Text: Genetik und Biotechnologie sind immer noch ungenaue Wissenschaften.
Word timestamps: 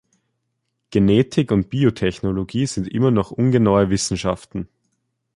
Genetik 0.89 1.51
und 1.51 1.69
Biotechnologie 1.69 2.65
sind 2.65 2.87
immer 2.87 3.11
noch 3.11 3.29
ungenaue 3.29 3.91
Wissenschaften. 3.91 4.67